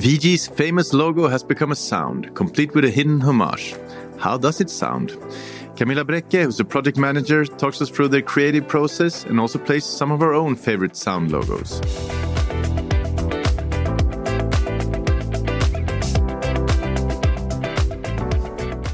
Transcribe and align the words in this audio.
VG's 0.00 0.46
famous 0.46 0.92
logo 0.92 1.26
has 1.26 1.42
become 1.42 1.72
a 1.72 1.74
sound, 1.74 2.34
complete 2.34 2.74
with 2.74 2.84
a 2.84 2.90
hidden 2.90 3.18
homage. 3.18 3.74
How 4.18 4.36
does 4.36 4.60
it 4.60 4.68
sound? 4.68 5.16
Camilla 5.74 6.04
Brecke, 6.04 6.44
who's 6.44 6.58
the 6.58 6.66
project 6.66 6.98
manager, 6.98 7.46
talks 7.46 7.80
us 7.80 7.88
through 7.88 8.08
their 8.08 8.20
creative 8.20 8.68
process 8.68 9.24
and 9.24 9.40
also 9.40 9.58
plays 9.58 9.86
some 9.86 10.12
of 10.12 10.20
our 10.20 10.34
own 10.34 10.54
favorite 10.54 10.96
sound 10.96 11.32
logos. 11.32 11.80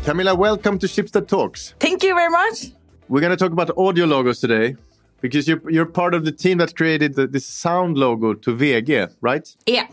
Camilla, 0.04 0.36
welcome 0.36 0.78
to 0.78 0.86
Schibsted 0.86 1.26
Talks. 1.26 1.74
Thank 1.80 2.04
you 2.04 2.14
very 2.14 2.30
much. 2.30 2.72
We're 3.08 3.20
going 3.20 3.30
to 3.30 3.36
talk 3.36 3.50
about 3.50 3.76
audio 3.76 4.04
logos 4.04 4.38
today 4.38 4.76
because 5.20 5.48
you're, 5.48 5.68
you're 5.68 5.86
part 5.86 6.14
of 6.14 6.24
the 6.24 6.32
team 6.32 6.58
that 6.58 6.76
created 6.76 7.16
the, 7.16 7.26
this 7.26 7.44
sound 7.44 7.98
logo 7.98 8.34
to 8.34 8.54
VG, 8.54 9.12
right? 9.20 9.56
Yeah. 9.66 9.88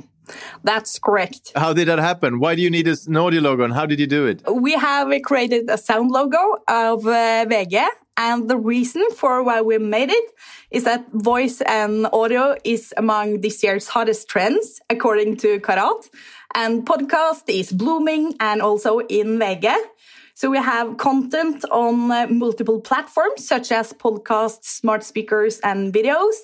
That's 0.64 1.00
correct. 1.00 1.52
How 1.56 1.74
did 1.74 1.88
that 1.88 2.00
happen? 2.00 2.40
Why 2.40 2.56
do 2.56 2.62
you 2.62 2.70
need 2.70 2.88
an 2.88 3.18
audio 3.18 3.42
logo 3.42 3.64
and 3.64 3.74
how 3.74 3.86
did 3.86 4.00
you 4.00 4.08
do 4.08 4.26
it? 4.26 4.44
We 4.52 4.74
have 4.74 5.12
created 5.24 5.70
a 5.70 5.78
sound 5.78 6.12
logo 6.12 6.58
of 6.68 7.06
uh, 7.06 7.46
VG 7.46 7.88
and 8.20 8.50
the 8.50 8.58
reason 8.58 9.02
for 9.16 9.42
why 9.44 9.62
we 9.62 9.78
made 9.78 10.10
it 10.12 10.32
is 10.72 10.84
that 10.84 11.06
voice 11.14 11.62
and 11.62 12.06
audio 12.12 12.58
is 12.66 12.94
among 12.98 13.40
this 13.40 13.64
year's 13.64 13.88
hottest 13.88 14.28
trends, 14.28 14.82
according 14.90 15.38
to 15.38 15.62
Karat. 15.62 16.10
And 16.54 16.86
podcast 16.86 17.44
is 17.48 17.72
blooming 17.72 18.36
and 18.42 18.62
also 18.62 19.00
in 19.00 19.40
VG. 19.40 19.74
So 20.34 20.50
we 20.50 20.58
have 20.58 20.98
content 20.98 21.64
on 21.72 22.12
uh, 22.12 22.28
multiple 22.30 22.82
platforms 22.82 23.48
such 23.48 23.72
as 23.72 23.94
podcasts, 23.94 24.66
smart 24.66 25.06
speakers, 25.06 25.62
and 25.62 25.94
videos. 25.94 26.36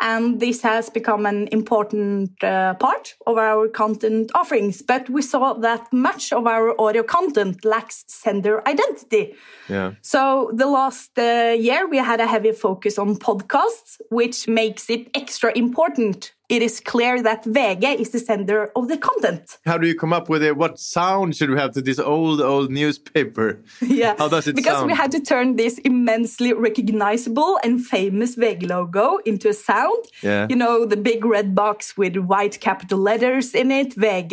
And 0.00 0.40
this 0.40 0.62
has 0.62 0.90
become 0.90 1.26
an 1.26 1.48
important 1.52 2.42
uh, 2.42 2.74
part 2.74 3.14
of 3.26 3.36
our 3.36 3.68
content 3.68 4.32
offerings. 4.34 4.82
But 4.82 5.08
we 5.08 5.22
saw 5.22 5.54
that 5.54 5.92
much 5.92 6.32
of 6.32 6.46
our 6.46 6.74
audio 6.80 7.02
content 7.02 7.64
lacks 7.64 8.04
sender 8.08 8.66
identity. 8.66 9.34
Yeah. 9.68 9.92
So 10.02 10.50
the 10.54 10.66
last 10.66 11.16
uh, 11.18 11.54
year, 11.56 11.88
we 11.88 11.98
had 11.98 12.20
a 12.20 12.26
heavy 12.26 12.52
focus 12.52 12.98
on 12.98 13.16
podcasts, 13.16 14.00
which 14.10 14.48
makes 14.48 14.90
it 14.90 15.08
extra 15.14 15.52
important 15.56 16.32
it 16.52 16.60
is 16.60 16.80
clear 16.80 17.22
that 17.22 17.44
VG 17.44 17.82
is 17.98 18.10
the 18.10 18.18
sender 18.18 18.70
of 18.76 18.88
the 18.88 18.98
content. 18.98 19.58
How 19.64 19.78
do 19.78 19.86
you 19.88 19.94
come 19.94 20.12
up 20.12 20.28
with 20.28 20.42
it? 20.42 20.54
What 20.54 20.78
sound 20.78 21.34
should 21.34 21.48
we 21.48 21.56
have 21.56 21.72
to 21.72 21.80
this 21.80 21.98
old, 21.98 22.42
old 22.42 22.70
newspaper? 22.70 23.48
Yeah. 24.02 24.14
How 24.18 24.28
does 24.28 24.46
it 24.48 24.56
because 24.56 24.74
sound? 24.74 24.88
Because 24.88 24.98
we 24.98 25.02
had 25.02 25.12
to 25.12 25.20
turn 25.20 25.56
this 25.56 25.78
immensely 25.78 26.52
recognizable 26.52 27.58
and 27.64 27.84
famous 27.84 28.36
VG 28.36 28.68
logo 28.68 29.18
into 29.24 29.48
a 29.48 29.54
sound. 29.54 30.04
Yeah. 30.22 30.46
You 30.50 30.56
know, 30.56 30.84
the 30.86 30.96
big 30.96 31.24
red 31.24 31.54
box 31.54 31.96
with 31.96 32.16
white 32.16 32.60
capital 32.60 32.98
letters 32.98 33.54
in 33.54 33.70
it, 33.70 33.94
VG. 33.96 34.32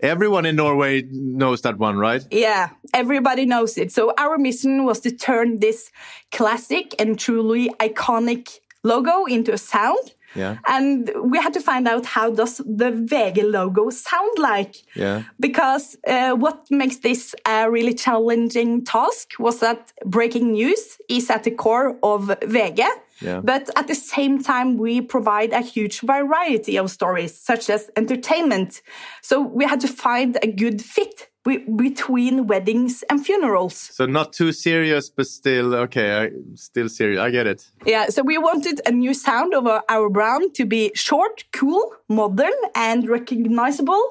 Everyone 0.00 0.46
in 0.46 0.56
Norway 0.56 1.02
knows 1.10 1.62
that 1.62 1.78
one, 1.78 1.98
right? 1.98 2.26
Yeah, 2.30 2.70
everybody 2.94 3.44
knows 3.44 3.76
it. 3.76 3.92
So 3.92 4.14
our 4.18 4.38
mission 4.38 4.84
was 4.84 5.00
to 5.00 5.10
turn 5.10 5.60
this 5.60 5.90
classic 6.30 6.94
and 6.98 7.18
truly 7.18 7.70
iconic 7.80 8.60
logo 8.82 9.24
into 9.24 9.52
a 9.52 9.58
sound. 9.58 10.14
Yeah. 10.34 10.58
And 10.66 11.10
we 11.24 11.38
had 11.38 11.52
to 11.54 11.60
find 11.60 11.88
out 11.88 12.06
how 12.06 12.30
does 12.30 12.58
the 12.58 12.92
VG 12.92 13.50
logo 13.50 13.90
sound 13.90 14.38
like? 14.38 14.76
Yeah. 14.94 15.24
Because 15.38 15.96
uh, 16.06 16.32
what 16.32 16.70
makes 16.70 16.98
this 16.98 17.34
a 17.46 17.70
really 17.70 17.94
challenging 17.94 18.84
task 18.84 19.32
was 19.38 19.60
that 19.60 19.92
breaking 20.04 20.52
news 20.52 20.98
is 21.08 21.30
at 21.30 21.44
the 21.44 21.50
core 21.50 21.98
of 22.02 22.26
VG. 22.26 22.86
Yeah. 23.20 23.40
But 23.42 23.68
at 23.76 23.86
the 23.86 23.94
same 23.94 24.42
time, 24.42 24.78
we 24.78 25.00
provide 25.00 25.52
a 25.52 25.60
huge 25.60 26.00
variety 26.00 26.78
of 26.78 26.90
stories, 26.90 27.36
such 27.36 27.68
as 27.68 27.90
entertainment. 27.96 28.82
So 29.20 29.40
we 29.42 29.64
had 29.64 29.80
to 29.80 29.88
find 29.88 30.38
a 30.42 30.46
good 30.46 30.80
fit 30.82 31.29
between 31.44 32.46
weddings 32.46 33.02
and 33.08 33.24
funerals. 33.24 33.74
So 33.74 34.04
not 34.06 34.32
too 34.32 34.52
serious, 34.52 35.08
but 35.08 35.26
still 35.26 35.74
okay. 35.74 36.24
I, 36.24 36.30
still 36.54 36.88
serious. 36.88 37.18
I 37.18 37.30
get 37.30 37.46
it. 37.46 37.70
Yeah. 37.86 38.08
So 38.08 38.22
we 38.22 38.36
wanted 38.36 38.80
a 38.86 38.90
new 38.90 39.14
sound 39.14 39.54
of 39.54 39.66
our, 39.66 39.82
our 39.88 40.10
brand 40.10 40.54
to 40.54 40.66
be 40.66 40.92
short, 40.94 41.44
cool, 41.52 41.94
modern, 42.08 42.52
and 42.74 43.08
recognizable, 43.08 44.02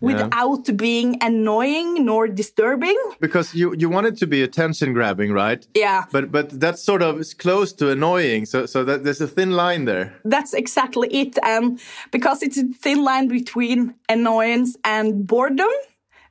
without 0.00 0.76
being 0.76 1.18
annoying 1.22 2.04
nor 2.04 2.28
disturbing. 2.28 2.96
Because 3.20 3.54
you 3.54 3.74
you 3.76 3.88
want 3.88 4.06
it 4.06 4.16
to 4.18 4.26
be 4.26 4.42
attention 4.42 4.92
grabbing, 4.92 5.32
right? 5.32 5.66
Yeah. 5.74 6.04
But 6.12 6.30
but 6.30 6.60
that's 6.60 6.82
sort 6.82 7.02
of 7.02 7.20
close 7.38 7.72
to 7.74 7.90
annoying. 7.90 8.46
So 8.46 8.66
so 8.66 8.84
that 8.84 9.02
there's 9.02 9.20
a 9.20 9.28
thin 9.28 9.52
line 9.52 9.86
there. 9.86 10.14
That's 10.24 10.54
exactly 10.54 11.08
it. 11.08 11.36
And 11.42 11.80
because 12.12 12.42
it's 12.42 12.58
a 12.58 12.64
thin 12.64 13.02
line 13.02 13.26
between 13.26 13.94
annoyance 14.08 14.76
and 14.84 15.26
boredom 15.26 15.72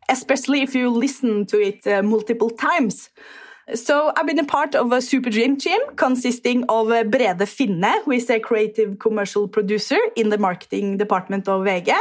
especially 0.10 0.62
if 0.62 0.76
you 0.76 0.90
listen 0.90 1.46
to 1.48 1.60
it 1.60 1.86
uh, 1.88 2.02
multiple 2.02 2.50
times. 2.50 3.10
So 3.74 4.12
I've 4.16 4.28
been 4.28 4.40
a 4.40 4.46
part 4.46 4.76
of 4.76 4.92
a 4.92 5.02
super 5.02 5.32
dream 5.32 5.58
team 5.58 5.80
consisting 5.96 6.66
of 6.70 6.92
uh, 6.92 7.04
Brede 7.04 7.40
Finne, 7.48 8.04
who 8.04 8.12
is 8.12 8.30
a 8.30 8.40
creative 8.40 9.00
commercial 9.00 9.48
producer 9.48 9.98
in 10.16 10.30
the 10.30 10.38
marketing 10.38 10.98
department 10.98 11.48
of 11.48 11.66
VG 11.66 11.92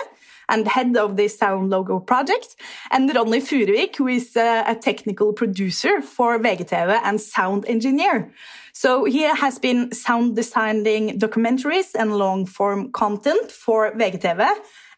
and 0.49 0.69
head 0.69 0.97
of 0.97 1.17
the 1.17 1.29
sound 1.29 1.71
logo 1.71 1.99
project, 2.01 2.57
and 2.91 3.15
Ronny 3.15 3.41
Furuvik, 3.41 3.97
who 3.97 4.09
is 4.09 4.37
uh, 4.37 4.65
a 4.67 4.75
technical 4.75 5.33
producer 5.33 6.01
for 6.03 6.39
VGTV 6.39 7.01
and 7.03 7.21
sound 7.21 7.65
engineer. 7.67 8.33
So 8.73 9.05
he 9.05 9.23
has 9.23 9.59
been 9.59 9.93
sound 9.93 10.35
designing 10.35 11.19
documentaries 11.19 11.95
and 11.95 12.17
long 12.17 12.45
form 12.45 12.91
content 12.91 13.53
for 13.53 13.93
VGTV 13.93 14.49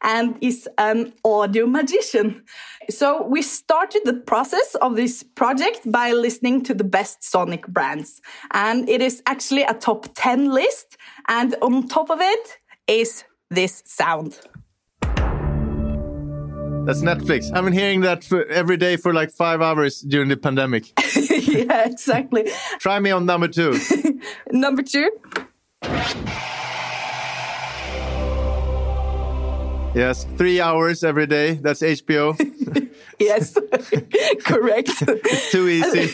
and 0.02 0.36
is 0.40 0.68
an 0.78 1.12
audio 1.24 1.66
magician. 1.66 2.42
So 2.88 3.26
we 3.26 3.42
started 3.42 4.02
the 4.04 4.14
process 4.14 4.76
of 4.76 4.96
this 4.96 5.22
project 5.22 5.80
by 5.84 6.12
listening 6.12 6.62
to 6.64 6.74
the 6.74 6.84
best 6.84 7.24
Sonic 7.24 7.66
brands. 7.66 8.20
And 8.52 8.88
it 8.88 9.02
is 9.02 9.22
actually 9.26 9.62
a 9.62 9.74
top 9.74 10.06
10 10.14 10.50
list. 10.50 10.96
And 11.28 11.54
on 11.60 11.88
top 11.88 12.10
of 12.10 12.20
it 12.20 12.58
is 12.86 13.24
this 13.50 13.82
sound. 13.84 14.38
That's 16.86 17.02
Netflix. 17.02 17.52
I've 17.52 17.64
been 17.64 17.72
hearing 17.72 18.02
that 18.02 18.22
for 18.22 18.46
every 18.46 18.76
day 18.76 18.96
for 18.96 19.12
like 19.12 19.32
five 19.32 19.60
hours 19.60 20.02
during 20.02 20.28
the 20.28 20.36
pandemic. 20.36 20.92
yeah, 21.16 21.84
exactly. 21.84 22.48
Try 22.78 23.00
me 23.00 23.10
on 23.10 23.26
number 23.26 23.48
two. 23.48 23.76
number 24.52 24.84
two. 24.84 25.10
Yes, 29.96 30.26
three 30.36 30.60
hours 30.60 31.02
every 31.02 31.26
day. 31.26 31.54
That's 31.54 31.82
HBO. 31.82 32.38
yes, 33.18 33.58
correct. 34.44 34.90
it's 35.00 35.50
too 35.50 35.66
easy. 35.66 36.06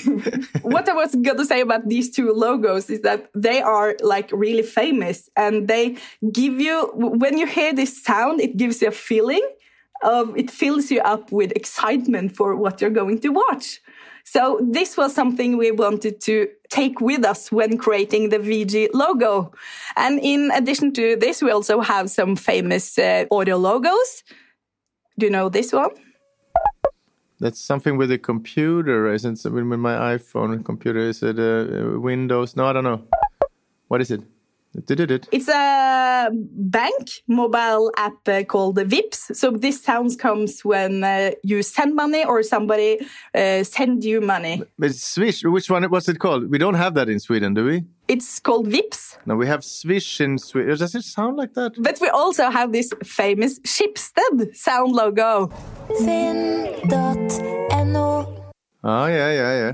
what 0.62 0.88
I 0.88 0.94
was 0.94 1.14
going 1.14 1.36
to 1.36 1.44
say 1.44 1.60
about 1.60 1.86
these 1.86 2.10
two 2.10 2.32
logos 2.32 2.88
is 2.88 3.02
that 3.02 3.28
they 3.34 3.60
are 3.60 3.94
like 4.00 4.30
really 4.32 4.62
famous 4.62 5.28
and 5.36 5.68
they 5.68 5.98
give 6.32 6.58
you, 6.58 6.92
when 6.94 7.36
you 7.36 7.46
hear 7.46 7.74
this 7.74 8.02
sound, 8.02 8.40
it 8.40 8.56
gives 8.56 8.80
you 8.80 8.88
a 8.88 8.92
feeling 8.92 9.46
of, 10.02 10.36
it 10.36 10.50
fills 10.50 10.90
you 10.90 11.00
up 11.00 11.32
with 11.32 11.52
excitement 11.52 12.36
for 12.36 12.56
what 12.56 12.80
you're 12.80 12.90
going 12.90 13.18
to 13.20 13.28
watch. 13.28 13.80
So 14.24 14.60
this 14.62 14.96
was 14.96 15.14
something 15.14 15.56
we 15.56 15.72
wanted 15.72 16.20
to 16.22 16.48
take 16.70 17.00
with 17.00 17.24
us 17.24 17.50
when 17.50 17.76
creating 17.76 18.28
the 18.28 18.38
VG 18.38 18.88
logo. 18.94 19.52
And 19.96 20.20
in 20.20 20.50
addition 20.52 20.92
to 20.94 21.16
this, 21.16 21.42
we 21.42 21.50
also 21.50 21.80
have 21.80 22.10
some 22.10 22.36
famous 22.36 22.98
uh, 22.98 23.26
audio 23.30 23.56
logos. 23.56 24.22
Do 25.18 25.26
you 25.26 25.32
know 25.32 25.48
this 25.48 25.72
one? 25.72 25.90
That's 27.40 27.60
something 27.60 27.96
with 27.96 28.12
a 28.12 28.18
computer, 28.18 29.12
isn't 29.12 29.44
it? 29.44 29.50
With 29.50 29.64
my 29.64 30.16
iPhone 30.16 30.64
computer, 30.64 31.00
is 31.00 31.22
it 31.22 31.38
uh, 31.38 31.98
Windows? 31.98 32.54
No, 32.54 32.66
I 32.66 32.72
don't 32.72 32.84
know. 32.84 33.02
What 33.88 34.00
is 34.00 34.12
it? 34.12 34.22
It's 34.74 35.48
a 35.48 36.30
bank 36.32 37.08
mobile 37.28 37.92
app 37.96 38.26
uh, 38.26 38.42
called 38.44 38.76
Vipps. 38.78 39.36
So 39.36 39.50
this 39.50 39.82
sound 39.82 40.18
comes 40.18 40.64
when 40.64 41.04
uh, 41.04 41.32
you 41.42 41.62
send 41.62 41.94
money 41.94 42.24
or 42.24 42.42
somebody 42.42 43.00
uh, 43.34 43.64
send 43.64 44.04
you 44.04 44.20
money. 44.20 44.62
But 44.78 44.94
Swish, 44.94 45.44
which 45.44 45.68
one? 45.70 45.84
What's 45.84 46.08
it 46.08 46.18
called? 46.18 46.50
We 46.50 46.58
don't 46.58 46.74
have 46.74 46.94
that 46.94 47.08
in 47.08 47.20
Sweden, 47.20 47.54
do 47.54 47.64
we? 47.64 47.84
It's 48.08 48.40
called 48.40 48.66
Vipps. 48.68 49.18
No, 49.26 49.36
we 49.36 49.46
have 49.46 49.62
Swish 49.64 50.20
in 50.20 50.38
Sweden. 50.38 50.76
Does 50.76 50.94
it 50.94 51.04
sound 51.04 51.36
like 51.36 51.54
that? 51.54 51.72
But 51.78 51.98
we 52.00 52.08
also 52.08 52.50
have 52.50 52.72
this 52.72 52.92
famous 53.04 53.60
Schibsted 53.60 54.56
sound 54.56 54.92
logo. 54.92 55.50
Finn.no. 56.04 57.22
Oh 58.84 59.06
yeah, 59.06 59.32
yeah, 59.32 59.58
yeah. 59.58 59.72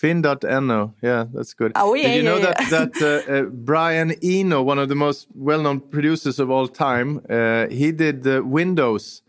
Finn.no. 0.00 0.94
Yeah, 1.02 1.26
that's 1.30 1.52
good. 1.52 1.72
Oh, 1.74 1.92
yeah, 1.92 2.08
Did 2.08 2.16
you 2.16 2.22
know 2.22 2.38
yeah, 2.38 2.54
that, 2.70 2.94
that 2.94 3.26
uh, 3.28 3.32
uh, 3.32 3.42
Brian 3.42 4.12
Eno, 4.22 4.62
one 4.62 4.78
of 4.78 4.88
the 4.88 4.94
most 4.94 5.26
well-known 5.34 5.80
producers 5.80 6.38
of 6.38 6.50
all 6.50 6.68
time, 6.68 7.20
uh, 7.28 7.66
he 7.66 7.92
did 7.92 8.22
the 8.22 8.42
Windows, 8.42 9.20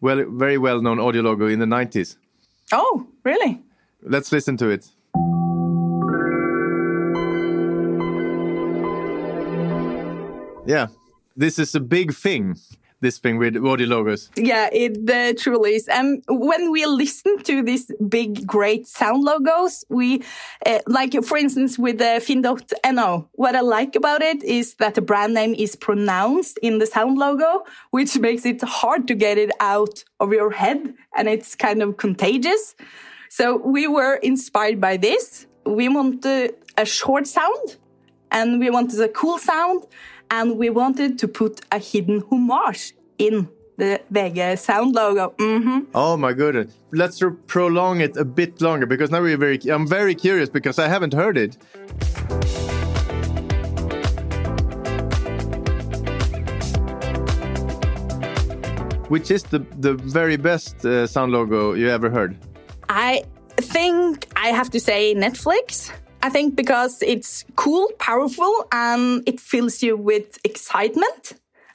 well, 0.00 0.24
very 0.28 0.58
well-known 0.58 1.00
audio 1.00 1.22
logo 1.22 1.48
in 1.48 1.58
the 1.58 1.66
90s. 1.66 2.18
Oh, 2.70 3.08
really? 3.24 3.62
Let's 4.00 4.30
listen 4.30 4.56
to 4.58 4.68
it. 4.68 4.88
Yeah, 10.64 10.86
this 11.36 11.58
is 11.58 11.74
a 11.74 11.80
big 11.80 12.14
thing. 12.14 12.56
This 13.02 13.18
thing 13.18 13.36
with 13.36 13.56
audio 13.56 13.86
logos. 13.86 14.30
Yeah, 14.36 14.70
it 14.72 15.10
uh, 15.10 15.34
truly 15.38 15.74
is. 15.74 15.88
And 15.88 16.24
when 16.28 16.70
we 16.70 16.86
listen 16.86 17.42
to 17.42 17.62
these 17.62 17.90
big, 18.08 18.46
great 18.46 18.86
sound 18.86 19.22
logos, 19.24 19.84
we, 19.90 20.22
uh, 20.64 20.78
like, 20.86 21.12
for 21.24 21.36
instance, 21.36 21.78
with 21.78 21.98
the 21.98 22.16
uh, 22.16 22.20
Finn.no, 22.20 23.28
what 23.32 23.54
I 23.54 23.60
like 23.60 23.94
about 23.96 24.22
it 24.22 24.42
is 24.42 24.74
that 24.76 24.94
the 24.94 25.02
brand 25.02 25.34
name 25.34 25.54
is 25.54 25.76
pronounced 25.76 26.58
in 26.62 26.78
the 26.78 26.86
sound 26.86 27.18
logo, 27.18 27.64
which 27.90 28.18
makes 28.18 28.46
it 28.46 28.62
hard 28.62 29.06
to 29.08 29.14
get 29.14 29.36
it 29.36 29.50
out 29.60 30.04
of 30.20 30.32
your 30.32 30.52
head. 30.52 30.94
And 31.14 31.28
it's 31.28 31.54
kind 31.54 31.82
of 31.82 31.98
contagious. 31.98 32.74
So 33.28 33.56
we 33.56 33.86
were 33.86 34.14
inspired 34.16 34.80
by 34.80 34.96
this. 34.96 35.46
We 35.66 35.88
wanted 35.88 36.54
a 36.78 36.86
short 36.86 37.26
sound 37.26 37.76
and 38.30 38.60
we 38.60 38.70
wanted 38.70 39.00
a 39.00 39.08
cool 39.08 39.38
sound 39.38 39.86
and 40.32 40.56
we 40.56 40.70
wanted 40.70 41.18
to 41.18 41.28
put 41.28 41.60
a 41.70 41.78
hidden 41.78 42.24
homage 42.30 42.94
in 43.18 43.48
the 43.76 44.00
VG 44.12 44.58
sound 44.58 44.94
logo. 44.94 45.34
Mm-hmm. 45.38 45.80
Oh 45.94 46.16
my 46.16 46.32
goodness! 46.32 46.74
Let's 46.90 47.22
prolong 47.46 48.00
it 48.00 48.16
a 48.16 48.24
bit 48.24 48.60
longer 48.60 48.86
because 48.86 49.10
now 49.10 49.20
we're 49.20 49.36
very. 49.36 49.58
I'm 49.68 49.86
very 49.86 50.14
curious 50.14 50.48
because 50.48 50.78
I 50.78 50.88
haven't 50.88 51.14
heard 51.14 51.36
it. 51.36 51.56
Which 59.08 59.30
is 59.30 59.42
the 59.42 59.58
the 59.78 59.94
very 59.94 60.38
best 60.38 60.84
uh, 60.84 61.06
sound 61.06 61.32
logo 61.32 61.74
you 61.74 61.90
ever 61.90 62.08
heard? 62.08 62.36
I 62.88 63.24
think 63.58 64.26
I 64.36 64.48
have 64.48 64.70
to 64.70 64.80
say 64.80 65.14
Netflix. 65.14 65.92
I 66.22 66.28
think 66.28 66.54
because 66.54 67.02
it's 67.02 67.44
cool, 67.56 67.90
powerful, 67.98 68.66
and 68.72 69.22
it 69.26 69.40
fills 69.40 69.82
you 69.82 69.96
with 69.96 70.38
excitement. 70.44 71.34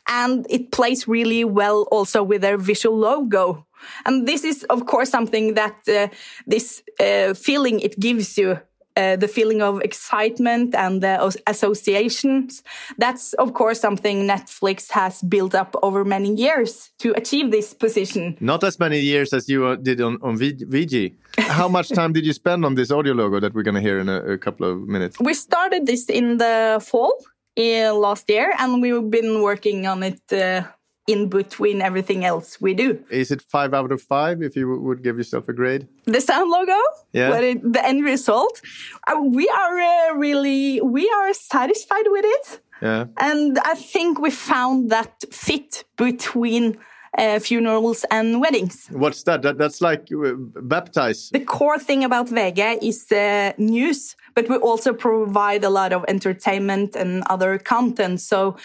And 0.09 0.45
it 0.49 0.71
plays 0.71 1.05
really 1.07 1.43
well 1.43 1.85
also 1.91 2.23
with 2.23 2.41
their 2.41 2.57
visual 2.57 2.97
logo. 2.97 3.65
And 4.05 4.25
this 4.25 4.45
is, 4.45 4.63
of 4.69 4.85
course, 4.85 5.09
something 5.09 5.55
that 5.55 5.75
uh, 5.87 6.07
this 6.45 6.81
uh, 6.99 7.33
feeling 7.33 7.81
it 7.81 7.99
gives 7.99 8.37
you 8.37 8.59
uh, 8.97 9.15
the 9.15 9.27
feeling 9.27 9.61
of 9.61 9.79
excitement 9.81 10.73
and 10.73 11.01
the 11.03 11.41
associations. 11.45 12.63
That's, 12.97 13.33
of 13.33 13.53
course, 13.53 13.79
something 13.79 14.27
Netflix 14.27 14.91
has 14.91 15.21
built 15.21 15.53
up 15.53 15.75
over 15.83 16.03
many 16.03 16.33
years 16.33 16.89
to 16.99 17.13
achieve 17.15 17.51
this 17.51 17.73
position. 17.73 18.37
Not 18.39 18.63
as 18.63 18.79
many 18.79 18.99
years 18.99 19.33
as 19.33 19.47
you 19.47 19.67
uh, 19.67 19.75
did 19.75 20.01
on, 20.01 20.17
on 20.23 20.37
VG. 20.37 21.13
How 21.37 21.67
much 21.77 21.89
time 21.89 22.11
did 22.11 22.25
you 22.25 22.33
spend 22.33 22.65
on 22.65 22.73
this 22.73 22.91
audio 22.91 23.13
logo 23.13 23.39
that 23.39 23.53
we're 23.53 23.63
going 23.63 23.75
to 23.75 23.81
hear 23.81 23.99
in 23.99 24.09
a, 24.09 24.19
a, 24.33 24.37
couple 24.37 24.69
of 24.69 24.87
minutes? 24.87 25.19
We 25.19 25.35
started 25.35 25.85
this 25.85 26.09
in 26.09 26.37
the 26.37 26.83
fall 26.83 27.13
last 27.57 28.29
year, 28.29 28.53
and 28.57 28.81
we've 28.81 29.09
been 29.09 29.41
working 29.41 29.85
on 29.85 30.03
it 30.03 30.21
uh, 30.31 30.63
in 31.07 31.29
between 31.29 31.81
everything 31.81 32.25
else 32.25 32.61
we 32.61 32.73
do. 32.73 33.03
Is 33.09 33.31
it 33.31 33.41
five 33.41 33.73
out 33.73 33.91
of 33.91 34.01
five 34.01 34.41
if 34.41 34.55
you 34.55 34.79
would 34.79 35.01
give 35.03 35.17
yourself 35.17 35.47
a 35.47 35.53
grade? 35.53 35.87
The 36.05 36.21
sound 36.21 36.51
logo, 36.51 36.77
yeah, 37.13 37.35
it, 37.39 37.73
the 37.73 37.83
end 37.83 38.03
result. 38.03 38.61
Uh, 39.07 39.21
we 39.21 39.47
are 39.47 39.79
uh, 39.79 40.15
really 40.15 40.81
we 40.81 41.09
are 41.09 41.33
satisfied 41.33 42.05
with 42.07 42.25
it. 42.25 42.59
Yeah, 42.81 43.05
and 43.17 43.57
I 43.59 43.73
think 43.73 44.19
we 44.19 44.29
found 44.29 44.91
that 44.91 45.23
fit 45.31 45.85
between. 45.95 46.77
Uh, 47.17 47.39
funerals 47.39 48.05
and 48.11 48.41
weddings. 48.41 48.87
What's 48.91 49.23
that? 49.23 49.41
that 49.41 49.57
that's 49.57 49.81
like 49.81 50.07
uh, 50.13 50.33
baptize. 50.61 51.29
The 51.31 51.39
core 51.39 51.79
thing 51.79 52.03
about 52.03 52.27
VG 52.27 52.77
is 52.83 53.11
uh, 53.11 53.53
news, 53.57 54.15
but 54.35 54.47
we 54.49 54.57
also 54.57 54.93
provide 54.93 55.63
a 55.63 55.69
lot 55.69 55.93
of 55.93 56.05
entertainment 56.07 56.95
and 56.95 57.23
other 57.27 57.57
content. 57.57 58.21
So 58.21 58.57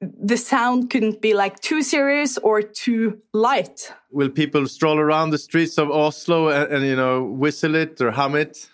the 0.00 0.36
sound 0.36 0.90
couldn't 0.90 1.20
be 1.20 1.34
like 1.34 1.60
too 1.60 1.82
serious 1.82 2.38
or 2.38 2.62
too 2.62 3.20
light. 3.32 3.92
Will 4.10 4.30
people 4.30 4.66
stroll 4.68 4.98
around 4.98 5.30
the 5.30 5.38
streets 5.38 5.78
of 5.78 5.90
Oslo 5.90 6.48
and, 6.48 6.72
and, 6.72 6.86
you 6.86 6.96
know 6.96 7.24
whistle 7.24 7.74
it 7.74 8.00
or 8.00 8.10
hum 8.10 8.34
it? 8.34 8.68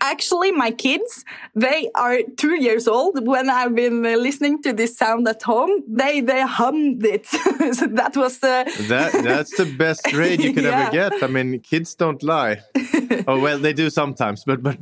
Actually, 0.00 0.52
my 0.52 0.70
kids, 0.70 1.24
they 1.54 1.90
are 1.94 2.18
two 2.36 2.62
years 2.62 2.86
old. 2.86 3.26
When 3.26 3.48
I've 3.48 3.74
been 3.74 4.04
uh, 4.04 4.16
listening 4.16 4.62
to 4.62 4.74
this 4.74 4.96
sound 4.96 5.26
at 5.26 5.42
home, 5.42 5.82
they 5.88 6.20
they 6.20 6.42
hummed 6.42 7.04
it. 7.04 7.26
so 7.72 7.86
that 7.86 8.12
was 8.14 8.42
uh... 8.42 8.64
that 8.88 9.12
that's 9.24 9.56
the 9.56 9.64
best 9.78 10.04
grade 10.04 10.42
you 10.42 10.52
could 10.54 10.64
yeah. 10.64 10.82
ever 10.82 10.92
get. 10.92 11.22
I 11.22 11.28
mean, 11.28 11.60
kids 11.60 11.94
don't 11.94 12.22
lie. 12.22 12.60
oh 13.26 13.40
well, 13.40 13.58
they 13.58 13.72
do 13.72 13.88
sometimes, 13.88 14.44
but 14.44 14.62
but 14.62 14.76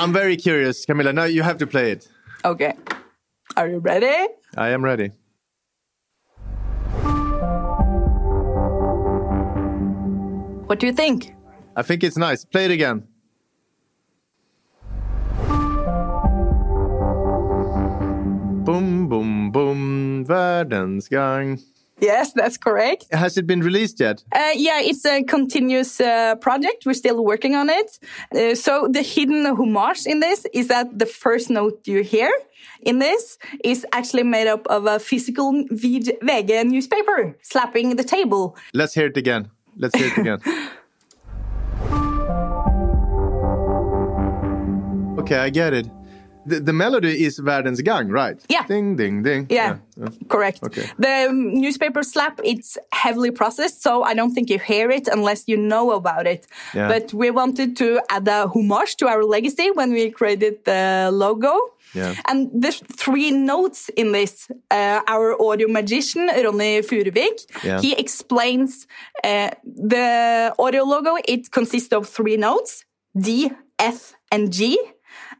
I'm 0.00 0.12
very 0.12 0.36
curious, 0.36 0.84
Camilla. 0.84 1.12
Now 1.12 1.24
you 1.24 1.42
have 1.42 1.58
to 1.58 1.66
play 1.66 1.92
it. 1.92 2.08
Okay. 2.44 2.74
Are 3.56 3.68
you 3.68 3.78
ready? 3.78 4.28
I 4.56 4.70
am 4.70 4.82
ready. 4.82 5.10
What 10.66 10.80
do 10.80 10.86
you 10.86 10.92
think? 10.92 11.34
I 11.76 11.82
think 11.82 12.02
it's 12.02 12.16
nice. 12.16 12.44
Play 12.44 12.64
it 12.64 12.70
again. 12.70 13.06
Boom, 18.64 19.08
boom, 19.08 19.50
boom, 19.52 20.24
Verdens 20.24 21.08
Gang. 21.08 21.60
Yes, 22.00 22.32
that's 22.32 22.58
correct. 22.58 23.06
Has 23.10 23.38
it 23.38 23.46
been 23.46 23.60
released 23.60 24.00
yet? 24.00 24.22
Uh, 24.30 24.50
yeah, 24.54 24.80
it's 24.80 25.04
a 25.06 25.22
continuous 25.22 25.98
uh, 26.00 26.34
project. 26.36 26.84
We're 26.84 26.92
still 26.92 27.24
working 27.24 27.54
on 27.54 27.70
it. 27.70 27.98
Uh, 28.34 28.54
so 28.54 28.86
the 28.90 29.02
hidden 29.02 29.46
homage 29.46 30.06
in 30.06 30.20
this 30.20 30.46
is 30.52 30.68
that 30.68 30.98
the 30.98 31.06
first 31.06 31.48
note 31.48 31.80
you 31.86 32.02
hear 32.02 32.30
in 32.82 32.98
this 32.98 33.38
is 33.64 33.86
actually 33.92 34.24
made 34.24 34.46
up 34.46 34.66
of 34.66 34.84
a 34.86 34.98
physical 34.98 35.52
VG 35.72 36.66
newspaper 36.66 37.36
slapping 37.40 37.96
the 37.96 38.04
table. 38.04 38.56
Let's 38.74 38.92
hear 38.92 39.06
it 39.06 39.16
again. 39.16 39.50
Let's 39.76 39.96
hear 39.96 40.08
it 40.08 40.18
again. 40.18 40.40
okay, 45.18 45.38
I 45.38 45.48
get 45.50 45.72
it 45.72 45.95
the, 46.46 46.60
the 46.60 46.72
melody 46.72 47.24
is 47.24 47.38
Verdens 47.38 47.80
Gang, 47.82 48.08
right? 48.08 48.38
Yeah. 48.48 48.66
Ding, 48.66 48.96
ding, 48.96 49.22
ding. 49.22 49.46
Yeah, 49.50 49.78
yeah. 49.96 50.08
correct. 50.28 50.62
Okay. 50.62 50.88
The 50.98 51.30
newspaper 51.32 52.02
slap, 52.02 52.40
it's 52.44 52.78
heavily 52.92 53.30
processed, 53.30 53.82
so 53.82 54.02
I 54.02 54.14
don't 54.14 54.32
think 54.32 54.50
you 54.50 54.58
hear 54.58 54.90
it 54.90 55.08
unless 55.08 55.44
you 55.46 55.56
know 55.56 55.92
about 55.92 56.26
it. 56.26 56.46
Yeah. 56.74 56.88
But 56.88 57.12
we 57.12 57.30
wanted 57.30 57.76
to 57.78 58.00
add 58.10 58.28
a 58.28 58.46
homage 58.48 58.96
to 58.96 59.08
our 59.08 59.24
legacy 59.24 59.70
when 59.72 59.92
we 59.92 60.10
created 60.10 60.64
the 60.64 61.10
logo. 61.12 61.54
Yeah. 61.94 62.14
And 62.26 62.50
there's 62.52 62.82
three 62.96 63.30
notes 63.30 63.88
in 63.96 64.12
this. 64.12 64.48
Uh, 64.70 65.00
our 65.06 65.40
audio 65.40 65.68
magician, 65.68 66.26
Ronny 66.26 66.82
Furuvik, 66.82 67.64
yeah. 67.64 67.80
he 67.80 67.94
explains 67.94 68.86
uh, 69.24 69.50
the 69.64 70.54
audio 70.58 70.82
logo. 70.84 71.16
It 71.26 71.50
consists 71.50 71.92
of 71.92 72.08
three 72.08 72.36
notes, 72.36 72.84
D, 73.18 73.50
F, 73.78 74.14
and 74.30 74.52
G. 74.52 74.78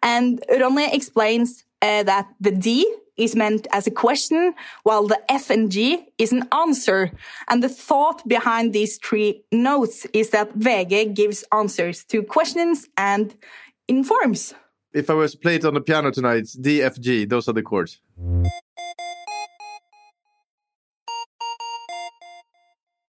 And 0.03 0.43
Ronny 0.49 0.93
explains 0.93 1.65
uh, 1.83 2.03
that 2.05 2.29
the 2.41 2.51
D 2.51 2.87
is 3.17 3.35
meant 3.35 3.67
as 3.73 3.87
a 3.87 3.91
question, 3.91 4.55
while 4.83 5.07
the 5.07 5.19
F 5.31 5.51
and 5.51 5.71
G 5.71 6.07
is 6.19 6.33
an 6.33 6.47
answer. 6.53 7.11
And 7.49 7.63
the 7.63 7.69
thought 7.69 8.27
behind 8.29 8.73
these 8.73 8.99
three 8.99 9.43
notes 9.51 10.07
is 10.13 10.31
that 10.31 10.59
VG 10.59 11.15
gives 11.15 11.45
answers 11.53 12.05
to 12.05 12.23
questions 12.23 12.89
and 12.97 13.35
informs. 13.89 14.55
If 14.93 15.11
I 15.11 15.15
was 15.15 15.33
to 15.33 15.39
play 15.39 15.57
it 15.57 15.65
on 15.65 15.75
the 15.75 15.81
piano 15.81 16.11
tonight, 16.11 16.49
D, 16.61 16.83
F, 16.83 16.99
G. 16.99 17.25
Those 17.25 17.49
are 17.49 17.53
the 17.53 17.63
chords. 17.63 18.01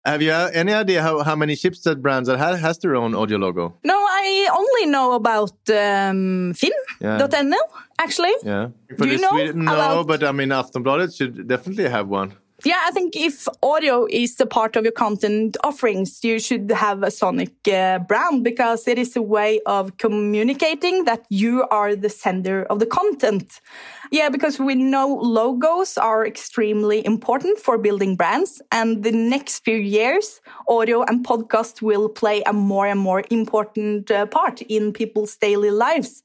Have 0.05 0.21
you 0.21 0.33
any 0.33 0.73
idea 0.73 1.01
how, 1.01 1.23
how 1.23 1.37
many 1.37 1.55
Schibsted 1.55 2.03
brands 2.03 2.29
that 2.29 2.37
has, 2.39 2.61
has 2.61 2.79
their 2.79 2.97
own 2.97 3.15
audio 3.15 3.39
logo? 3.39 3.79
No, 3.85 4.02
I 4.47 4.57
only 4.57 4.91
know 4.91 5.13
about 5.13 5.53
um, 5.71 6.55
Finn.no, 6.55 7.01
yeah. 7.01 7.57
actually. 7.99 8.35
Yeah. 8.43 8.69
For 8.97 9.05
Do 9.07 9.11
you 9.13 9.19
know 9.19 9.31
Sweden, 9.31 9.65
no, 9.65 9.75
about... 9.75 10.07
but 10.07 10.25
I 10.25 10.33
mean, 10.33 10.49
Aftonbladet 10.49 11.17
should 11.17 11.49
definitely 11.49 11.89
have 11.89 12.09
one. 12.09 12.37
Yeah, 12.65 12.81
I 12.87 12.93
think 12.93 13.17
if 13.17 13.49
audio 13.61 14.07
is 14.09 14.39
a 14.39 14.47
part 14.47 14.77
of 14.77 14.85
your 14.85 14.93
content 14.93 15.57
offerings, 15.65 16.23
you 16.23 16.39
should 16.39 16.71
have 16.71 17.03
a 17.03 17.11
Sonic 17.11 17.53
uh, 17.67 17.99
brand 17.99 18.45
because 18.45 18.87
it 18.87 18.99
is 18.99 19.17
a 19.17 19.23
way 19.23 19.61
of 19.67 19.97
communicating 19.97 21.05
that 21.05 21.25
you 21.29 21.67
are 21.73 21.97
the 21.97 22.09
sender 22.09 22.63
of 22.71 22.79
the 22.79 22.87
content. 22.87 23.61
Yeah, 24.13 24.29
because 24.29 24.61
we 24.61 24.77
know 24.77 25.09
logos 25.09 25.99
are 25.99 26.25
extremely 26.25 27.05
important 27.05 27.59
for 27.59 27.79
building 27.79 28.15
brands. 28.15 28.63
And 28.71 29.03
the 29.03 29.11
next 29.11 29.65
few 29.65 29.77
years, 29.77 30.41
audio 30.69 31.03
and 31.03 31.27
podcast 31.27 31.83
will 31.83 32.09
play 32.09 32.43
a 32.47 32.53
more 32.53 32.87
and 32.87 33.01
more 33.01 33.25
important 33.31 34.09
uh, 34.09 34.27
part 34.27 34.63
in 34.63 34.93
people's 34.93 35.37
daily 35.37 35.73
lives. 35.73 36.23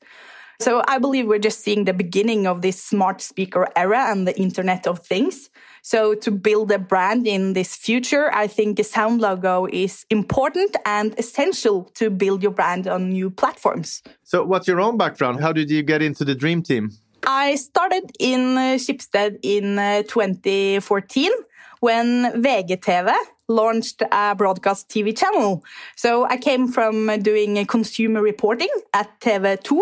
So 0.59 0.81
I 0.87 0.97
believe 0.97 1.27
we're 1.27 1.37
just 1.39 1.61
seeing 1.61 1.85
the 1.85 1.93
beginning 1.93 2.47
of 2.47 2.61
this 2.63 2.83
smart 2.83 3.21
speaker 3.21 3.67
era 3.75 4.07
and 4.09 4.27
the 4.27 4.35
Internet 4.39 4.87
of 4.87 4.99
Things. 4.99 5.51
So 5.87 6.15
to 6.15 6.31
build 6.31 6.69
a 6.73 6.79
brand 6.79 7.25
in 7.25 7.53
this 7.53 7.73
future, 7.73 8.29
I 8.33 8.47
think 8.47 8.77
a 8.77 8.83
sound 8.83 9.21
logo 9.21 9.67
is 9.71 10.05
important 10.09 10.75
and 10.85 11.17
essential 11.17 11.85
to 11.95 12.09
build 12.09 12.43
your 12.43 12.51
brand 12.51 12.89
on 12.89 13.11
new 13.11 13.29
platforms. 13.29 14.03
So 14.23 14.43
what's 14.43 14.67
your 14.67 14.81
own 14.81 14.97
background? 14.97 15.39
How 15.39 15.53
did 15.53 15.69
you 15.69 15.83
get 15.83 16.01
into 16.01 16.25
the 16.25 16.35
dream 16.35 16.61
team? 16.61 16.91
I 17.25 17.55
started 17.55 18.11
in 18.19 18.57
uh, 18.57 18.75
Schibsted 18.77 19.39
in 19.43 19.79
uh, 19.79 20.03
2014 20.09 21.31
when 21.79 22.33
VGTV 22.33 23.13
launched 23.47 24.03
a 24.11 24.35
broadcast 24.35 24.89
TV 24.89 25.17
channel. 25.17 25.63
So 25.95 26.25
I 26.25 26.35
came 26.35 26.67
from 26.67 27.17
doing 27.21 27.65
consumer 27.65 28.21
reporting 28.21 28.73
at 28.93 29.17
TV2 29.21 29.79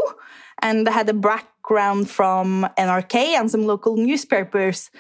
and 0.62 0.88
had 0.88 1.10
a 1.10 1.14
background 1.66 2.10
from 2.10 2.68
NRK 2.78 3.16
and 3.40 3.50
some 3.50 3.66
local 3.66 3.98
newspapers. 3.98 4.92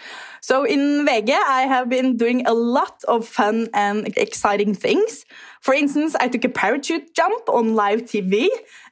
So 0.41 0.63
in 0.63 1.05
VG, 1.05 1.29
I 1.29 1.67
have 1.67 1.89
been 1.89 2.17
doing 2.17 2.45
a 2.48 2.53
lot 2.53 3.03
of 3.07 3.27
fun 3.27 3.67
and 3.74 4.07
exciting 4.17 4.74
things. 4.74 5.25
For 5.62 5.74
instance, 5.75 6.15
I 6.19 6.27
took 6.27 6.43
a 6.43 6.50
parachute 6.50 7.13
jump 7.13 7.50
on 7.50 7.75
live 7.75 8.01
TV 8.03 8.48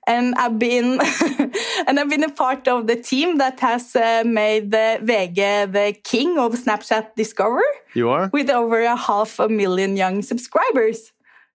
and 0.06 0.36
I've 0.36 0.60
been 0.60 1.00
and 1.88 2.00
I've 2.00 2.10
been 2.10 2.24
a 2.24 2.32
part 2.32 2.68
of 2.68 2.86
the 2.88 2.96
team 2.96 3.38
that 3.40 3.60
has 3.60 3.96
uh, 3.96 4.24
made 4.26 4.70
the 4.72 5.00
VG 5.02 5.72
the 5.72 5.94
king 6.04 6.38
of 6.38 6.54
Snapchat 6.54 7.16
Discover. 7.16 7.64
You 7.96 8.10
are 8.10 8.30
with 8.32 8.50
over 8.50 8.82
a 8.82 8.96
half 8.96 9.40
a 9.40 9.50
million 9.50 9.98
young 9.98 10.22
subscribers. 10.22 11.12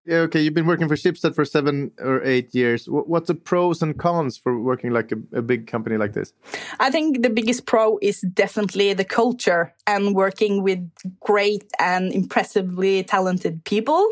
Yeah, 0.08 0.20
okay. 0.20 0.40
You've 0.40 0.54
been 0.54 0.66
working 0.66 0.88
for 0.88 0.96
Schibsted 0.96 1.34
for 1.34 1.44
seven 1.44 1.90
or 1.98 2.24
eight 2.24 2.54
years. 2.54 2.86
What's 2.86 3.26
the 3.26 3.34
pros 3.34 3.82
and 3.82 3.98
cons 3.98 4.38
for 4.38 4.58
working 4.58 4.90
like 4.90 5.12
a, 5.12 5.16
a 5.36 5.42
big 5.42 5.66
company 5.66 5.98
like 5.98 6.14
this? 6.14 6.32
I 6.80 6.90
think 6.90 7.20
the 7.22 7.28
biggest 7.28 7.66
pro 7.66 7.98
is 8.00 8.22
definitely 8.22 8.94
the 8.94 9.04
culture 9.04 9.74
and 9.86 10.14
working 10.14 10.62
with 10.62 10.80
great 11.20 11.70
and 11.78 12.10
impressively 12.10 13.04
talented 13.04 13.64
people. 13.64 14.02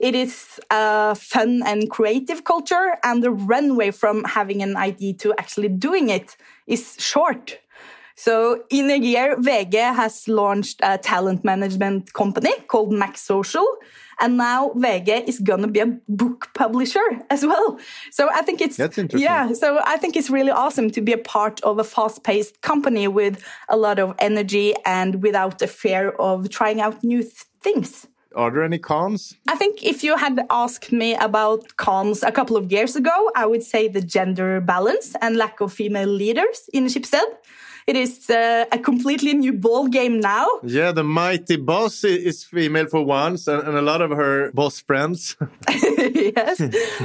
It 0.00 0.16
is 0.16 0.58
a 0.68 1.14
fun 1.14 1.62
and 1.64 1.88
creative 1.88 2.42
culture, 2.42 2.96
and 3.04 3.22
the 3.22 3.30
runway 3.30 3.92
from 3.92 4.24
having 4.24 4.64
an 4.64 4.76
idea 4.76 5.14
to 5.14 5.32
actually 5.38 5.68
doing 5.68 6.08
it 6.08 6.36
is 6.66 6.96
short. 6.98 7.60
So 8.16 8.64
in 8.70 8.90
a 8.90 8.96
year, 8.96 9.36
VG 9.36 9.74
has 9.94 10.26
launched 10.26 10.80
a 10.82 10.96
talent 10.96 11.44
management 11.44 12.12
company 12.14 12.52
called 12.66 12.90
Max 12.92 13.20
Social. 13.20 13.66
And 14.18 14.38
now 14.38 14.70
VG 14.70 15.28
is 15.28 15.38
going 15.38 15.60
to 15.60 15.68
be 15.68 15.80
a 15.80 15.98
book 16.08 16.48
publisher 16.54 17.04
as 17.28 17.44
well. 17.44 17.78
So 18.10 18.30
I 18.32 18.40
think 18.40 18.62
it's, 18.62 18.78
That's 18.78 18.96
interesting. 18.96 19.22
yeah, 19.22 19.52
so 19.52 19.78
I 19.84 19.98
think 19.98 20.16
it's 20.16 20.30
really 20.30 20.50
awesome 20.50 20.90
to 20.92 21.02
be 21.02 21.12
a 21.12 21.18
part 21.18 21.60
of 21.60 21.78
a 21.78 21.84
fast 21.84 22.24
paced 22.24 22.62
company 22.62 23.06
with 23.08 23.44
a 23.68 23.76
lot 23.76 23.98
of 23.98 24.14
energy 24.18 24.74
and 24.86 25.22
without 25.22 25.58
the 25.58 25.66
fear 25.66 26.10
of 26.18 26.48
trying 26.48 26.80
out 26.80 27.04
new 27.04 27.22
th 27.22 27.44
things. 27.60 28.06
Are 28.34 28.50
there 28.50 28.64
any 28.64 28.78
cons? 28.78 29.34
I 29.48 29.56
think 29.56 29.82
if 29.82 30.04
you 30.04 30.16
had 30.16 30.46
asked 30.50 30.92
me 30.92 31.14
about 31.14 31.76
cons 31.76 32.22
a 32.22 32.30
couple 32.30 32.56
of 32.56 32.70
years 32.72 32.96
ago, 32.96 33.30
I 33.34 33.44
would 33.46 33.62
say 33.62 33.88
the 33.88 34.02
gender 34.02 34.60
balance 34.60 35.16
and 35.20 35.36
lack 35.36 35.60
of 35.60 35.72
female 35.72 36.12
leaders 36.22 36.58
in 36.72 36.86
Schibsted. 36.86 37.28
It 37.86 37.94
is 37.94 38.28
uh, 38.28 38.64
a 38.72 38.78
completely 38.78 39.32
new 39.32 39.52
ball 39.52 39.86
game 39.86 40.18
now. 40.18 40.48
Yeah, 40.64 40.90
the 40.90 41.04
mighty 41.04 41.54
boss 41.56 42.02
is 42.02 42.42
female 42.42 42.86
for 42.86 43.04
once, 43.04 43.46
and, 43.46 43.62
and 43.62 43.76
a 43.76 43.82
lot 43.82 44.02
of 44.02 44.10
her 44.10 44.50
boss 44.52 44.80
friends. 44.80 45.36
yes, 45.68 46.60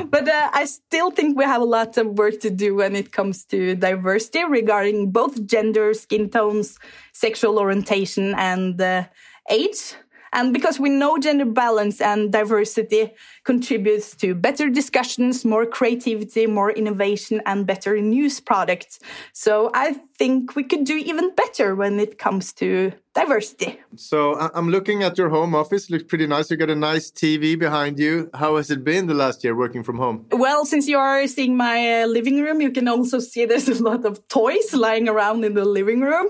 but 0.10 0.28
uh, 0.28 0.50
I 0.54 0.66
still 0.66 1.12
think 1.12 1.38
we 1.38 1.44
have 1.44 1.62
a 1.62 1.66
lot 1.66 1.98
of 1.98 2.18
work 2.18 2.40
to 2.40 2.50
do 2.50 2.74
when 2.76 2.96
it 2.96 3.12
comes 3.12 3.46
to 3.46 3.76
diversity 3.76 4.44
regarding 4.44 5.12
both 5.12 5.46
gender, 5.46 5.94
skin 5.94 6.30
tones, 6.30 6.80
sexual 7.14 7.60
orientation, 7.60 8.34
and 8.34 8.82
uh, 8.82 9.04
age. 9.52 9.94
And 10.34 10.54
because 10.54 10.80
we 10.80 10.90
know 10.90 11.18
gender 11.18 11.46
balance 11.46 12.00
and 12.00 12.32
diversity 12.32 13.12
contributes 13.44 14.16
to 14.16 14.34
better 14.34 14.70
discussions, 14.70 15.44
more 15.44 15.66
creativity, 15.66 16.48
more 16.48 16.72
innovation, 16.72 17.42
and 17.46 17.68
better 17.68 18.00
news 18.00 18.40
products. 18.40 19.00
So 19.34 19.72
I 19.74 20.00
think 20.22 20.56
we 20.56 20.64
could 20.64 20.84
do 20.84 20.98
even 20.98 21.34
better 21.34 21.74
when 21.74 22.00
it 22.00 22.20
comes 22.20 22.54
to 22.54 22.92
diversity. 23.16 23.80
So 23.96 24.36
I'm 24.58 24.70
looking 24.70 25.02
at 25.02 25.18
your 25.18 25.30
home 25.30 25.56
office. 25.56 25.90
Looks 25.90 26.04
pretty 26.04 26.28
nice. 26.28 26.52
You 26.52 26.58
got 26.58 26.70
a 26.70 26.76
nice 26.76 27.10
TV 27.10 27.58
behind 27.58 27.98
you. 27.98 28.30
How 28.36 28.58
has 28.58 28.70
it 28.70 28.84
been 28.84 29.08
the 29.08 29.16
last 29.16 29.44
year 29.44 29.56
working 29.56 29.84
from 29.84 29.98
home? 29.98 30.28
Well, 30.32 30.64
since 30.64 30.88
you 30.88 31.00
are 31.00 31.28
seeing 31.28 31.58
my 31.58 32.04
uh, 32.04 32.06
living 32.06 32.40
room, 32.44 32.62
you 32.62 32.72
can 32.72 32.88
also 32.88 33.18
see 33.18 33.46
there's 33.46 33.68
a 33.68 33.84
lot 33.84 34.06
of 34.06 34.14
toys 34.28 34.74
lying 34.74 35.10
around 35.10 35.44
in 35.44 35.56
the 35.56 35.66
living 35.66 36.02
room. 36.02 36.28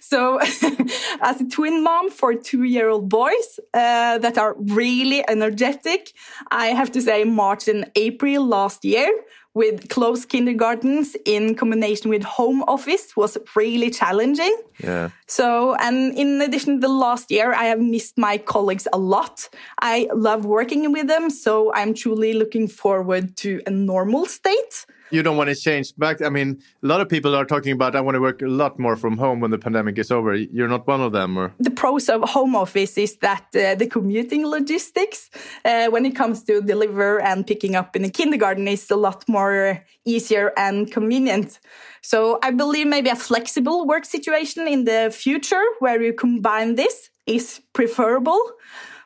So, 0.00 0.38
as 1.30 1.40
a 1.40 1.48
twin 1.50 1.82
mom 1.82 2.10
for 2.10 2.34
two-year-old 2.34 3.08
boys 3.08 3.48
uh, 3.74 4.18
that 4.18 4.38
are 4.38 4.54
really 4.58 5.28
energetic, 5.28 6.12
I 6.50 6.66
have 6.66 6.92
to 6.92 7.02
say 7.02 7.24
March 7.24 7.66
and 7.66 7.90
April 7.96 8.46
last 8.46 8.84
year 8.84 9.10
with 9.54 9.88
closed 9.88 10.28
kindergartens 10.28 11.14
in 11.24 11.54
combination 11.54 12.10
with 12.10 12.22
home 12.22 12.62
office 12.62 13.16
was 13.16 13.36
really 13.54 13.90
challenging. 13.90 14.56
Yeah. 14.82 15.10
So, 15.26 15.74
and 15.74 16.16
in 16.16 16.40
addition, 16.40 16.80
the 16.80 16.88
last 16.88 17.30
year, 17.30 17.52
I 17.52 17.64
have 17.64 17.80
missed 17.80 18.16
my 18.16 18.38
colleagues 18.38 18.88
a 18.92 18.98
lot. 18.98 19.48
I 19.80 20.08
love 20.14 20.46
working 20.46 20.90
with 20.92 21.06
them, 21.06 21.28
so 21.28 21.72
I'm 21.74 21.92
truly 21.94 22.32
looking 22.32 22.66
forward 22.66 23.36
to 23.38 23.60
a 23.66 23.70
normal 23.70 24.26
state 24.26 24.86
you 25.12 25.22
don't 25.22 25.36
want 25.36 25.50
to 25.50 25.54
change 25.54 25.94
back. 25.96 26.22
I 26.22 26.28
mean, 26.28 26.62
a 26.82 26.86
lot 26.86 27.00
of 27.00 27.08
people 27.08 27.34
are 27.36 27.44
talking 27.44 27.72
about 27.72 27.94
I 27.94 28.00
want 28.00 28.14
to 28.14 28.20
work 28.20 28.42
a 28.42 28.46
lot 28.46 28.78
more 28.78 28.96
from 28.96 29.18
home 29.18 29.40
when 29.40 29.50
the 29.50 29.58
pandemic 29.58 29.98
is 29.98 30.10
over. 30.10 30.34
You're 30.34 30.68
not 30.68 30.86
one 30.86 31.00
of 31.00 31.12
them, 31.12 31.36
or 31.36 31.52
the 31.58 31.70
pros 31.70 32.08
of 32.08 32.22
home 32.22 32.56
office 32.56 32.96
is 32.96 33.16
that 33.18 33.46
uh, 33.54 33.74
the 33.74 33.86
commuting 33.86 34.46
logistics, 34.46 35.30
uh, 35.64 35.86
when 35.88 36.06
it 36.06 36.16
comes 36.16 36.42
to 36.44 36.60
deliver 36.60 37.20
and 37.20 37.46
picking 37.46 37.76
up 37.76 37.94
in 37.94 38.02
the 38.02 38.10
kindergarten, 38.10 38.66
is 38.66 38.90
a 38.90 38.96
lot 38.96 39.28
more 39.28 39.84
easier 40.04 40.52
and 40.56 40.90
convenient. 40.90 41.60
So 42.02 42.38
I 42.42 42.50
believe 42.50 42.86
maybe 42.86 43.10
a 43.10 43.16
flexible 43.16 43.86
work 43.86 44.04
situation 44.04 44.66
in 44.66 44.84
the 44.84 45.10
future 45.14 45.62
where 45.78 46.02
you 46.02 46.12
combine 46.12 46.74
this 46.74 47.10
is 47.26 47.60
preferable 47.72 48.40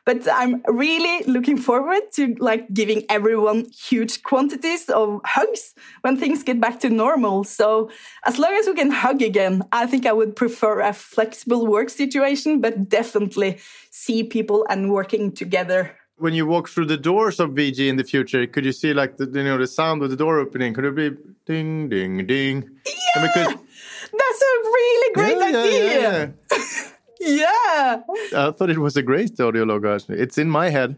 but 0.07 0.25
I'm 0.31 0.63
really 0.69 1.21
looking 1.25 1.57
forward 1.57 1.99
to 2.13 2.33
like 2.39 2.73
giving 2.73 3.03
everyone 3.09 3.65
huge 3.77 4.23
quantities 4.23 4.89
of 4.89 5.19
hugs 5.25 5.75
when 5.99 6.15
things 6.15 6.43
get 6.43 6.61
back 6.61 6.79
to 6.79 6.89
normal. 6.89 7.43
So 7.43 7.91
as 8.23 8.39
long 8.39 8.53
as 8.53 8.67
we 8.67 8.73
can 8.73 8.89
hug 8.89 9.21
again, 9.21 9.63
I 9.73 9.85
think 9.85 10.05
I 10.05 10.13
would 10.13 10.37
prefer 10.37 10.79
a 10.79 10.93
flexible 10.93 11.67
work 11.67 11.89
situation, 11.89 12.61
but 12.61 12.87
definitely 12.87 13.57
see 13.91 14.23
people 14.23 14.65
and 14.69 14.93
working 14.93 15.33
together 15.33 15.93
when 16.19 16.33
you 16.33 16.47
walk 16.47 16.67
through 16.67 16.87
the 16.87 16.97
doors 16.97 17.39
of 17.39 17.51
VG 17.51 17.87
in 17.87 17.97
the 17.97 18.03
future, 18.03 18.47
could 18.47 18.65
you 18.65 18.71
see 18.71 18.91
like 18.91 19.17
the 19.17 19.25
you 19.25 19.43
know 19.43 19.55
the 19.55 19.67
sound 19.67 20.01
of 20.01 20.09
the 20.09 20.15
door 20.15 20.39
opening? 20.39 20.73
Could 20.73 20.85
it 20.85 20.95
be 20.95 21.11
ding 21.45 21.89
ding 21.89 22.25
ding? 22.25 22.67
Yeah, 23.15 23.27
could... 23.35 23.45
that's 23.45 24.41
a 24.41 24.53
really 24.77 25.13
great 25.13 25.37
yeah, 25.37 25.59
idea. 25.59 26.01
Yeah, 26.01 26.27
yeah. 26.51 26.89
Yeah. 27.19 28.01
I 28.35 28.51
thought 28.51 28.69
it 28.69 28.79
was 28.79 28.95
a 28.97 29.01
great 29.03 29.39
audio 29.39 29.63
logo, 29.63 29.95
actually. 29.95 30.19
It's 30.19 30.37
in 30.37 30.49
my 30.49 30.69
head. 30.69 30.97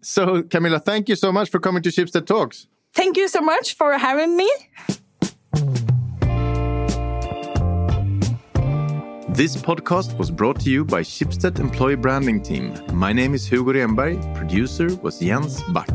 So, 0.00 0.42
Camilla, 0.42 0.78
thank 0.78 1.08
you 1.08 1.16
so 1.16 1.32
much 1.32 1.50
for 1.50 1.58
coming 1.58 1.82
to 1.82 1.88
Schibsted 1.88 2.26
Talks. 2.26 2.66
Thank 2.94 3.16
you 3.16 3.28
so 3.28 3.40
much 3.40 3.74
for 3.74 3.98
having 3.98 4.36
me. 4.36 4.50
This 9.36 9.54
podcast 9.54 10.16
was 10.16 10.30
brought 10.30 10.60
to 10.60 10.70
you 10.70 10.82
by 10.84 11.02
Schibsted 11.02 11.58
Employee 11.60 11.96
Branding 11.96 12.42
Team. 12.42 12.74
My 12.94 13.12
name 13.12 13.34
is 13.34 13.46
Hugo 13.46 13.72
Renberg. 13.72 14.34
Producer 14.34 14.94
was 15.02 15.18
Jens 15.18 15.62
Back. 15.74 15.90